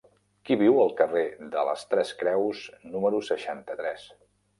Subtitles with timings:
[0.49, 1.25] Qui viu al carrer
[1.55, 2.63] de les Tres Creus
[2.95, 4.09] número seixanta-tres?